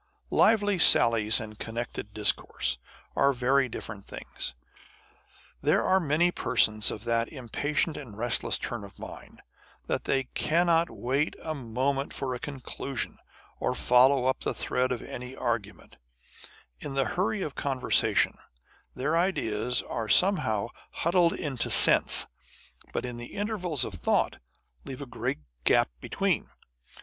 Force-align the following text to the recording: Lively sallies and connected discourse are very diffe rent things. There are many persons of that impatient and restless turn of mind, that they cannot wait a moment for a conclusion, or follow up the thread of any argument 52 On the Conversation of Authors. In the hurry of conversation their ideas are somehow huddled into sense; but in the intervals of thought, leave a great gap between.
Lively 0.31 0.79
sallies 0.79 1.39
and 1.39 1.59
connected 1.59 2.11
discourse 2.11 2.79
are 3.15 3.31
very 3.31 3.69
diffe 3.69 3.87
rent 3.87 4.07
things. 4.07 4.55
There 5.61 5.83
are 5.85 5.99
many 5.99 6.31
persons 6.31 6.89
of 6.89 7.03
that 7.03 7.29
impatient 7.29 7.97
and 7.97 8.17
restless 8.17 8.57
turn 8.57 8.83
of 8.83 8.97
mind, 8.97 9.43
that 9.85 10.05
they 10.05 10.23
cannot 10.23 10.89
wait 10.89 11.35
a 11.43 11.53
moment 11.53 12.13
for 12.15 12.33
a 12.33 12.39
conclusion, 12.39 13.19
or 13.59 13.75
follow 13.75 14.25
up 14.25 14.39
the 14.39 14.55
thread 14.55 14.91
of 14.91 15.03
any 15.03 15.35
argument 15.35 15.97
52 16.81 16.87
On 16.89 16.93
the 16.95 16.95
Conversation 16.95 16.95
of 16.95 16.95
Authors. 16.95 16.95
In 16.95 16.95
the 16.95 17.15
hurry 17.15 17.41
of 17.43 17.53
conversation 17.53 18.33
their 18.95 19.15
ideas 19.19 19.81
are 19.83 20.09
somehow 20.09 20.69
huddled 20.89 21.33
into 21.33 21.69
sense; 21.69 22.25
but 22.91 23.05
in 23.05 23.17
the 23.17 23.35
intervals 23.35 23.85
of 23.85 23.93
thought, 23.93 24.39
leave 24.83 25.03
a 25.03 25.05
great 25.05 25.37
gap 25.63 25.89
between. 25.99 26.47